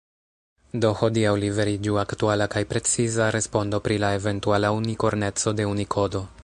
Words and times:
Do 0.85 0.89
hodiaŭ 1.01 1.33
liveriĝu 1.43 1.99
aktuala 2.05 2.47
kaj 2.57 2.65
preciza 2.73 3.29
respondo 3.39 3.83
pri 3.89 4.01
la 4.07 4.13
eventuala 4.21 4.77
unikorneco 4.81 5.59
de 5.61 5.73
Unikodo. 5.77 6.29